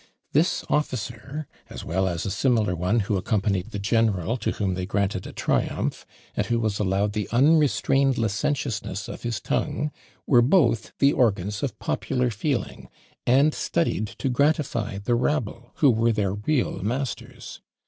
This 0.33 0.65
officer, 0.67 1.45
as 1.69 1.85
well 1.85 2.07
as 2.07 2.25
a 2.25 2.31
similar 2.31 2.73
one 2.75 3.01
who 3.01 3.17
accompanied 3.17 3.69
the 3.69 3.77
general 3.77 4.35
to 4.37 4.49
whom 4.53 4.73
they 4.73 4.87
granted 4.87 5.27
a 5.27 5.31
triumph, 5.31 6.07
and 6.35 6.47
who 6.47 6.59
was 6.59 6.79
allowed 6.79 7.13
the 7.13 7.29
unrestrained 7.31 8.17
licentiousness 8.17 9.07
of 9.07 9.21
his 9.21 9.39
tongue, 9.39 9.91
were 10.25 10.41
both 10.41 10.91
the 10.97 11.13
organs 11.13 11.61
of 11.61 11.77
popular 11.77 12.31
feeling, 12.31 12.89
and 13.27 13.53
studied 13.53 14.07
to 14.17 14.27
gratify 14.29 14.97
the 14.97 15.13
rabble, 15.13 15.69
who 15.75 15.91
were 15.91 16.11
their 16.11 16.33
real 16.33 16.81
masters. 16.81 17.61